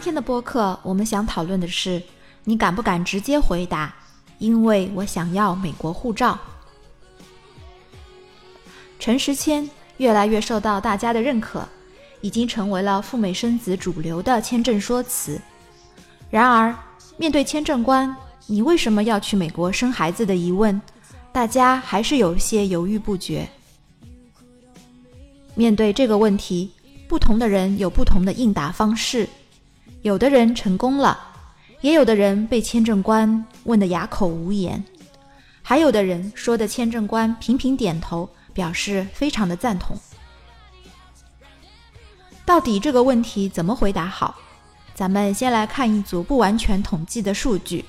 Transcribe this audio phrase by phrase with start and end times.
[0.00, 2.02] 今天的播客，我们想讨论的是：
[2.44, 3.94] 你敢不敢直接回答？
[4.38, 6.38] 因为我想要美国护照。
[8.98, 9.68] 陈时谦
[9.98, 11.68] 越来越受到大家的认可，
[12.22, 15.38] 已经成为了赴美生子主流的签证说辞。
[16.30, 16.74] 然而，
[17.18, 18.16] 面对签证官
[18.48, 20.80] “你为什么要去美国生孩子”的疑问，
[21.30, 23.46] 大家还是有些犹豫不决。
[25.54, 26.72] 面对这个问题，
[27.06, 29.28] 不同的人有不同的应答方式。
[30.02, 31.18] 有的人成功了，
[31.82, 34.82] 也有的人被签证官问得哑口无言，
[35.60, 39.94] 还有的人说的签证官频频点头，表示非常的赞同。
[42.46, 44.34] 到底这个问题怎么回答好？
[44.94, 47.84] 咱们先来看一组不完全统计的数据：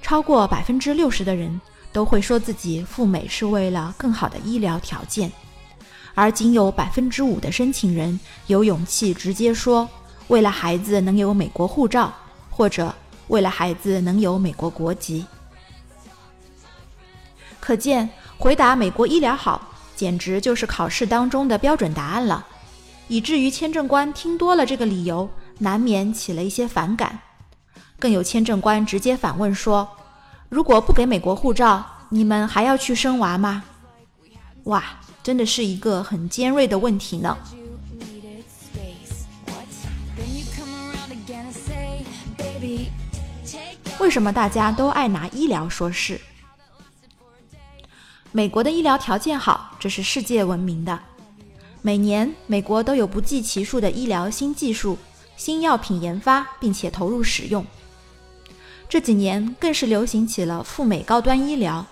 [0.00, 1.60] 超过百分之六十的人
[1.92, 5.30] 都会说自己赴美是为了更好的医疗条件，
[6.14, 9.86] 而仅有百分之五的申请人有勇气直接说。
[10.32, 12.10] 为了孩子能有美国护照，
[12.48, 12.94] 或者
[13.28, 15.26] 为了孩子能有美国国籍，
[17.60, 19.60] 可见回答美国医疗好，
[19.94, 22.46] 简直就是考试当中的标准答案了，
[23.08, 27.18] 以至于签证官听多了这个理由，难免起了一些反感。
[27.98, 29.86] 更有签证官直接反问说
[30.48, 33.62] ：“如果不给美国护照，你们还要去生娃吗？”
[34.64, 34.82] 哇，
[35.22, 37.36] 真的是一个很尖锐的问题呢。
[44.02, 46.20] 为什么大家都爱拿医疗说事？
[48.32, 50.98] 美国的医疗条件好，这是世界闻名的。
[51.82, 54.98] 每年，美国都有不计其数的医疗新技术、
[55.36, 57.64] 新药品研发，并且投入使用。
[58.88, 61.86] 这几年更是流行起了赴美高端医疗。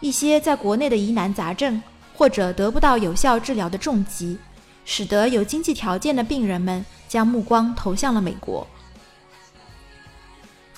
[0.00, 1.80] 一些在国内的疑难杂症，
[2.12, 4.36] 或者得不到有效治疗的重疾，
[4.84, 8.66] 使得有经济条件的病人们将目光投向了美国。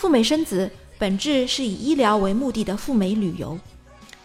[0.02, 0.68] 赴美生子
[0.98, 3.56] 本质是以医疗为目的的赴美旅游，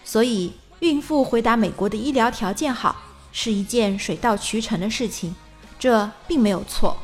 [0.04, 2.96] 所以孕妇回答美国的医疗条件好
[3.32, 5.36] 是一件水到渠成的事情，
[5.78, 6.98] 这并没有错。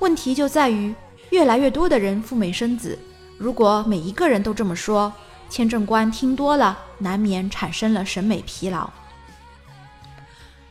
[0.00, 0.92] 问题就在于
[1.30, 2.98] 越来越多的人赴美生子，
[3.38, 5.12] 如果每一个人都这么说，
[5.48, 8.90] 签证官听多了难免产生了审美疲劳。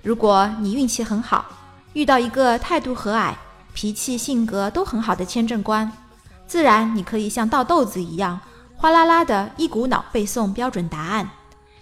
[0.03, 1.45] 如果你运气很好，
[1.93, 3.33] 遇到一个态度和蔼。
[3.75, 5.91] 脾气、性格都很好的签证官，
[6.47, 8.39] 自然你可以像倒豆子一样
[8.77, 11.29] 哗啦啦的一股脑背诵标准答案。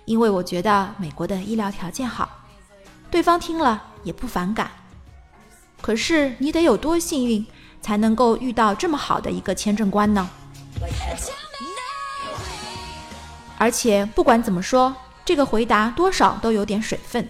[0.05, 2.27] 因为我觉得美国的医疗条件好，
[3.11, 4.71] 对方听了也不反感。
[5.81, 7.45] 可是你得有多幸运，
[7.79, 10.27] 才能够遇到这么好的一个签证官呢？
[13.59, 17.29] 而且不管怎么说，这个回答多少都有点水分。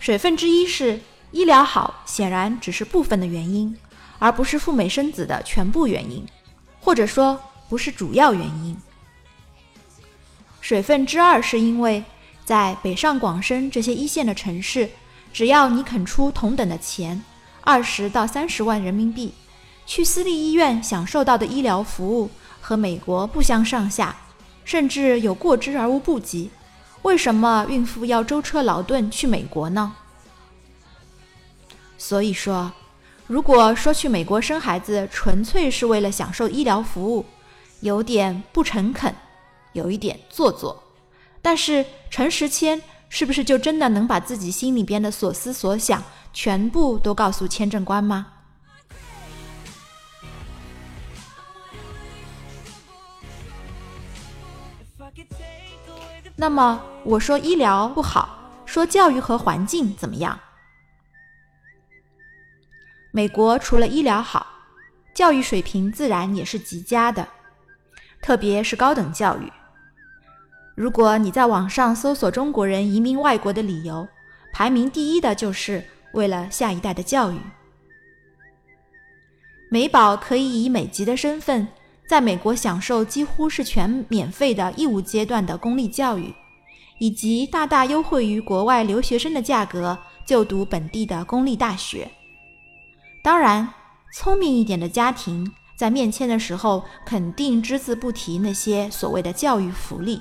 [0.00, 1.00] 水分之一是。
[1.32, 3.76] 医疗好显然只是部分的原因，
[4.18, 6.26] 而不是赴美生子的全部原因，
[6.80, 8.76] 或者说不是主要原因。
[10.60, 12.04] 水分之二是因为
[12.44, 14.90] 在北上广深这些一线的城市，
[15.32, 17.22] 只要你肯出同等的钱，
[17.62, 19.32] 二十到三十万人民币，
[19.86, 22.28] 去私立医院享受到的医疗服务
[22.60, 24.16] 和美国不相上下，
[24.64, 26.50] 甚至有过之而无不及。
[27.02, 29.94] 为什么孕妇要舟车劳顿去美国呢？
[32.02, 32.72] 所以说，
[33.26, 37.26] 如果说去美国生孩子纯粹是为了享受医疗服务，
[37.80, 39.14] 有点不诚恳，
[39.74, 40.82] 有一点做作。
[41.42, 42.80] 但是陈时谦
[43.10, 46.02] 是不是就真的能把自己心里边的所思所想
[46.32, 48.28] 全部都告诉签证官吗？
[56.34, 60.40] 那么我说医疗不好，说教育和环境怎么样？
[63.12, 64.46] 美国除了医疗好，
[65.14, 67.26] 教育水平自然也是极佳的，
[68.22, 69.50] 特别是高等教育。
[70.76, 74.06] 如果你在网上搜索中国人移民外国的理由，
[74.52, 75.84] 排名第一的就是
[76.14, 77.38] 为了下一代的教育。
[79.70, 81.66] 美宝可以以美籍的身份，
[82.08, 86.32] 在美国享受几乎是全免费的义务阶段的公立教育，
[87.00, 92.08] 以及大大优惠于国外留学生的价格就读本地的公立大学。
[93.30, 93.68] 当然，
[94.12, 100.20] 聪明一点的家庭在面签的时候肯定只字不提那些所谓的教育福利，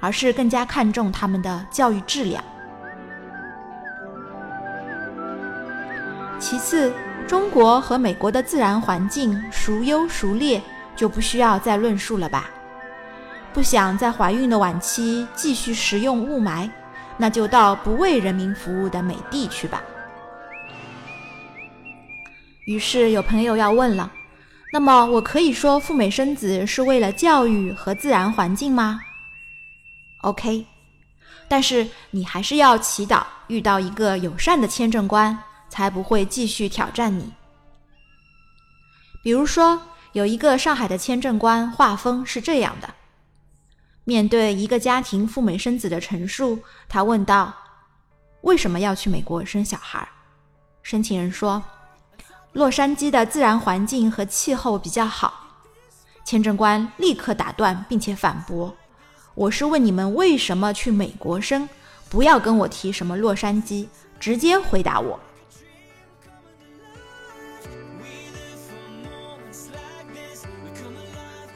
[0.00, 2.42] 而是更加看重他们的教育质量。
[6.40, 6.92] 其次，
[7.24, 10.60] 中国和美国的自然环境孰优孰劣，
[10.96, 12.50] 就不需要再论述了吧。
[13.52, 16.68] 不想在怀孕的晚期继续食用雾霾，
[17.16, 19.80] 那就到不为人民服务的美帝去吧。
[22.70, 24.12] 于是有朋友要问了：
[24.72, 29.00] 那么我可以说赴美生子是为了教育和自然环境吗
[30.20, 30.64] ？OK，
[31.48, 35.36] 但是你还是要祈祷遇到一个友善的签证官，
[35.68, 37.32] 才不会继续挑战你。
[39.20, 39.82] 比如说，
[40.12, 42.94] 有一个上海的签证官画风是这样的。
[44.04, 47.52] 面对一个家庭赴美生子的陈述，他问道
[48.42, 50.08] ：“为什么要去美国生小孩？”
[50.84, 51.60] 申请人说
[52.52, 55.48] ：“洛杉矶的自然环境和气候比较好。”
[56.24, 58.74] 签证官立刻打断并且反驳
[59.34, 61.68] ：“我是问你们为什么去美国生，
[62.08, 63.86] 不要跟我提什么洛杉矶，
[64.18, 65.18] 直接回答我。”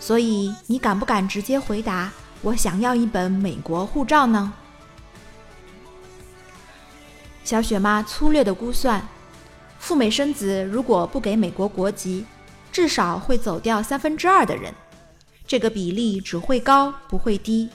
[0.01, 2.13] 所以你敢不敢直接回答？
[2.43, 4.53] 我想要一本美国护照呢。
[7.43, 9.07] 小雪妈粗略的估算，
[9.85, 12.25] 赴美生子如果不给美国国籍，
[12.73, 14.73] 至少会走掉三分之二的人。
[15.47, 17.69] 这个比例只会高不会低。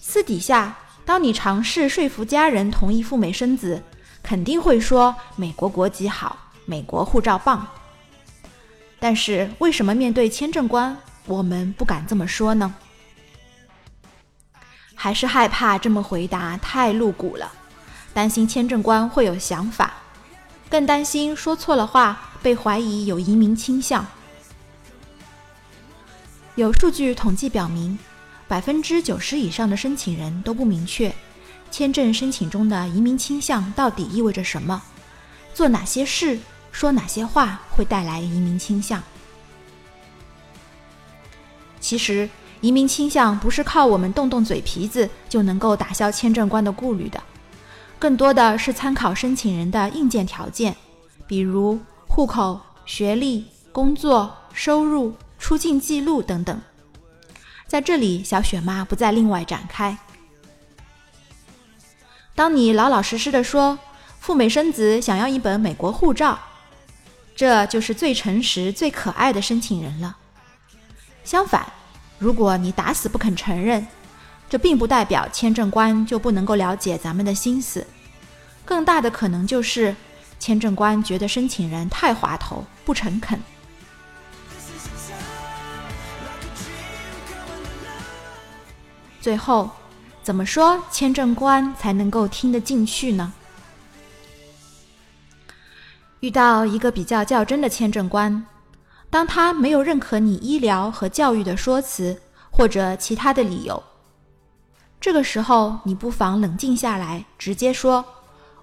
[0.00, 3.80] 私底下，当你尝试说服家人同意赴美生子，
[4.24, 7.64] 肯定会说美国国籍好，美国护照棒。
[8.98, 12.74] 但是为什么面对签证官，我们不敢这么说呢？
[14.96, 17.52] 还是害怕这么回答太露骨了，
[18.12, 19.94] 担心签证官会有想法，
[20.72, 24.06] 更担心说错了话被怀疑有移民倾向。
[26.54, 27.98] 有数据统计表明，
[28.48, 31.14] 百分之九十以上的申请人都不明确
[31.70, 34.82] 签证申请中的移民倾向到底意味着什么，
[35.52, 36.38] 做哪些事、
[36.70, 39.02] 说哪些话会带来移民倾向。
[41.80, 42.26] 其实。
[42.62, 47.20] 移民倾向不是靠我们动动嘴皮子就能够打消签证官的顾虑的，
[48.02, 50.74] 更多的是参考申请人的硬件条件，
[51.24, 51.78] 比如
[52.08, 56.60] 户口、学历、工作、收入、出境记录等等。
[57.68, 59.96] 在这里，小雪妈不再另外展开。
[62.34, 63.78] 当你老老实实的说
[64.18, 66.36] 赴美生子想要一本美国护照，
[67.36, 70.16] 这就是最诚实、最可爱的申请人了。
[71.22, 71.64] 相反。
[72.18, 73.86] 如果你打死不肯承认，
[74.52, 77.86] 这并不代表签证官就不能够了解咱们的心思，
[78.66, 79.96] 更大的可能就是
[80.38, 83.40] 签证官觉得申请人太滑头、不诚恳。
[89.22, 89.70] 最后，
[90.22, 93.32] 怎么说签证官才能够听得进去呢？
[96.20, 98.44] 遇到一个比较较真的签证官。
[99.08, 102.20] 当他没有认可你医疗和教育的说辞
[102.50, 103.82] 或者其他的理由，
[105.02, 108.04] 这个时候你不妨冷静下来，直接说：“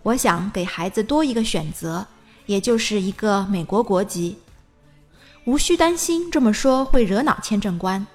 [0.04, 2.08] 我想给孩子多一个选择，
[2.46, 4.38] 也就是一个美国国籍。”
[5.44, 8.08] 无需担心这么说会惹恼签证官，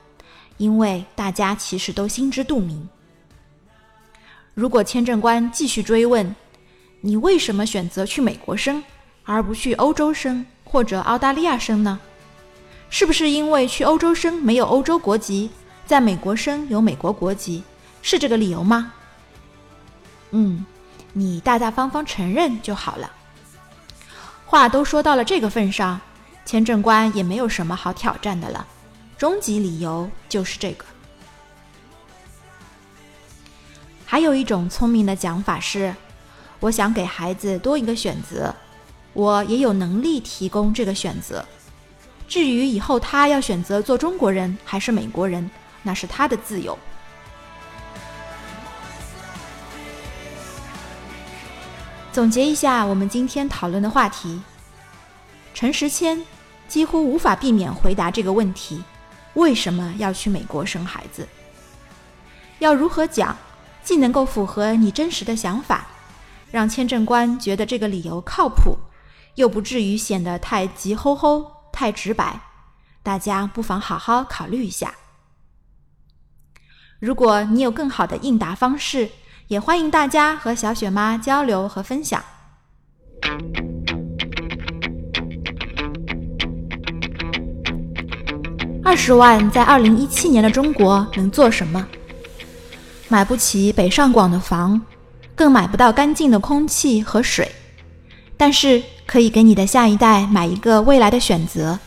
[0.56, 2.88] 因为大家其实都心知肚明。
[4.54, 6.34] 如果签证官继续追问，
[7.02, 8.82] 你为什么选择去美国生
[9.24, 12.00] 而不去欧洲生或者澳大利亚生呢？
[12.88, 15.50] 是不是因为去欧洲生没有欧洲国籍，
[15.84, 17.62] 在美国生有美国国籍，
[18.06, 18.92] 是这个理由吗？
[20.32, 20.66] 嗯，
[21.14, 23.10] 你大大方方承认就好了。
[24.44, 25.98] 话都说到了这个份上，
[26.44, 28.66] 签证官也没有什么好挑战的了。
[29.16, 30.84] 终极理由就是这个。
[34.04, 35.96] 还有一种聪明的讲法是，
[36.60, 38.54] 我想给孩子多一个选择，
[39.14, 41.42] 我也有能力提供这个选择。
[42.28, 45.50] 至于以后他要选择做中国人还是美国人，
[45.82, 46.78] 那是他的自由。
[52.14, 54.40] 总结一下我们今天讨论的话题：
[55.52, 56.24] 陈时谦
[56.68, 58.80] 几乎无法避免回答这个问题：
[59.34, 61.26] 为什么要去美国生孩子？
[62.60, 63.36] 要如何讲，
[63.82, 65.88] 既能够符合你真实的想法，
[66.52, 68.78] 让签证官觉得这个理由靠谱，
[69.34, 71.50] 又不至于显得太急吼吼？
[71.72, 72.38] 太直白，
[73.02, 74.94] 大家不妨好好考虑一下。
[77.00, 79.10] 如果你有更好的应答方式，
[79.54, 82.20] 也欢迎大家和小雪妈交流和分享。
[88.82, 91.86] 二十万在二零一七年的中国能做什么？
[93.06, 94.82] 买不起北上广的房，
[95.36, 97.48] 更买不到干净的空气和水，
[98.36, 101.78] 但是可以给你的下一代买一个未来的选择，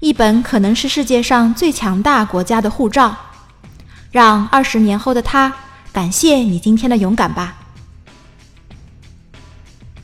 [0.00, 3.14] 一本可能是世界上最强大国家的护照，
[4.10, 5.54] 让二十年后的他
[5.94, 7.56] 感谢你今天的勇敢吧。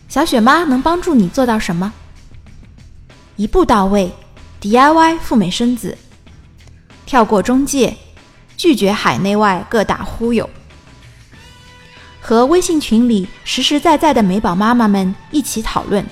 [0.09, 1.92] 小雪妈能帮助你做到什么？
[3.35, 4.12] 一步到位
[4.61, 5.99] ，DIY 赴美生子，
[7.04, 7.97] 跳过中介。
[8.56, 10.49] 拒绝海内外各大忽悠，
[12.20, 16.06] 和微信群里实实在在的美宝妈妈们一起讨论，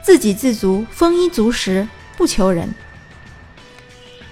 [0.00, 2.72] 自给自足，丰衣足食，不求人。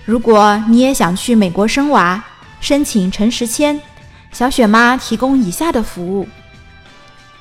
[0.05, 2.25] 如果你也想去美国生娃，
[2.61, 3.81] 申请陈时签，
[4.33, 6.27] 小雪妈提供以下的服务：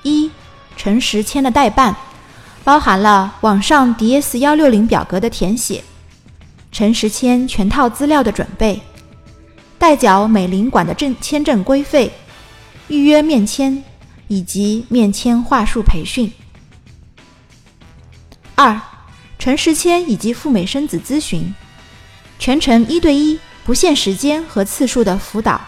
[0.04, 0.30] 一、
[0.76, 1.96] 陈时签的代办，
[2.64, 5.84] 包含了网上 DS 幺六零表格的填写，
[6.72, 8.82] 陈时签全套资料的准备。
[9.80, 12.12] 代缴美领馆的证签证规费，
[12.90, 13.84] 预约面签
[14.28, 16.32] 以及面签话术培训。
[18.54, 18.80] 二，
[19.40, 21.56] 陈时签以及赴美生子咨询，
[22.38, 25.60] 全程一对一，不限时间和次数的辅导，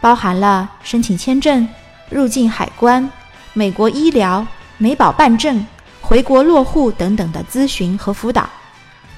[0.00, 1.68] 包含了申请签证、
[2.08, 3.08] 入境海关、
[3.52, 4.46] 美国医疗、
[4.78, 5.66] 美保办证、
[6.00, 8.48] 回国落户等等的咨询和辅导。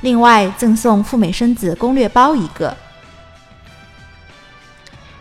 [0.01, 2.77] 另外赠送赴美生子攻略包一个。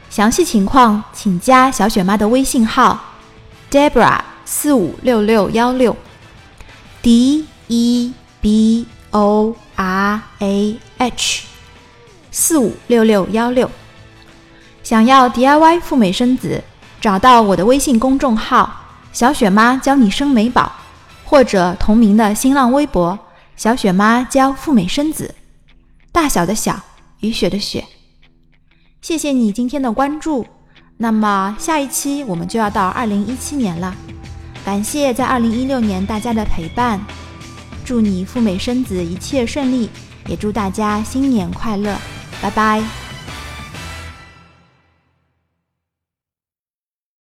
[0.09, 2.99] 详细情况请加小雪妈的微信号
[3.69, 5.95] ：Debra 四五六六幺六
[7.01, 11.43] ，D E B O R A H
[12.31, 13.69] 四五六六幺六。
[14.83, 16.63] 想要 DIY 赴美生子，
[16.99, 18.83] 找到我的微信公众号
[19.13, 20.71] “小雪妈教你生美宝”，
[21.23, 23.17] 或者同名的新浪微博
[23.55, 25.35] “小雪妈教赴美生子”。
[26.11, 26.79] 大小的小，
[27.19, 27.85] 雨雪的雪。
[29.01, 30.45] 谢谢你今天的关注，
[30.97, 33.95] 那么下一期我们就要到二零一七年了。
[34.63, 36.99] 感谢在二零一六年大家的陪伴，
[37.83, 39.89] 祝你赴美生子一切顺利，
[40.27, 41.97] 也祝大家新年快乐，
[42.41, 43.00] 拜拜。